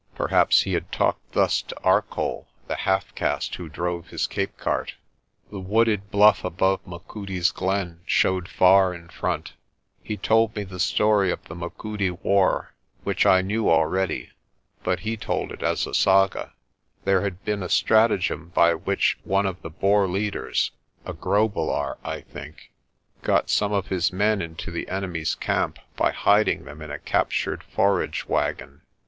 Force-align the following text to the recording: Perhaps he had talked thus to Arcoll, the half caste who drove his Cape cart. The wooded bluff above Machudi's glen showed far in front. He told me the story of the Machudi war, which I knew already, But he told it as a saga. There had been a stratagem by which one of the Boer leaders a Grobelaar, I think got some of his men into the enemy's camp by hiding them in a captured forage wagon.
Perhaps 0.15 0.63
he 0.63 0.73
had 0.73 0.91
talked 0.91 1.33
thus 1.33 1.61
to 1.61 1.77
Arcoll, 1.83 2.47
the 2.67 2.75
half 2.75 3.13
caste 3.13 3.53
who 3.53 3.69
drove 3.69 4.07
his 4.07 4.25
Cape 4.25 4.57
cart. 4.57 4.95
The 5.51 5.59
wooded 5.59 6.09
bluff 6.09 6.43
above 6.43 6.81
Machudi's 6.87 7.51
glen 7.51 8.01
showed 8.07 8.47
far 8.49 8.95
in 8.95 9.09
front. 9.09 9.53
He 10.01 10.17
told 10.17 10.55
me 10.55 10.63
the 10.63 10.79
story 10.79 11.29
of 11.29 11.43
the 11.43 11.53
Machudi 11.53 12.09
war, 12.09 12.73
which 13.03 13.27
I 13.27 13.43
knew 13.43 13.69
already, 13.69 14.31
But 14.83 15.01
he 15.01 15.17
told 15.17 15.51
it 15.51 15.61
as 15.61 15.85
a 15.85 15.93
saga. 15.93 16.53
There 17.03 17.21
had 17.21 17.45
been 17.45 17.61
a 17.61 17.69
stratagem 17.69 18.49
by 18.55 18.73
which 18.73 19.19
one 19.23 19.45
of 19.45 19.61
the 19.61 19.69
Boer 19.69 20.07
leaders 20.07 20.71
a 21.05 21.13
Grobelaar, 21.13 21.97
I 22.03 22.21
think 22.21 22.71
got 23.21 23.51
some 23.51 23.71
of 23.71 23.89
his 23.89 24.11
men 24.11 24.41
into 24.41 24.71
the 24.71 24.89
enemy's 24.89 25.35
camp 25.35 25.77
by 25.95 26.11
hiding 26.11 26.65
them 26.65 26.81
in 26.81 26.89
a 26.89 26.97
captured 26.97 27.61
forage 27.63 28.27
wagon. 28.27 28.81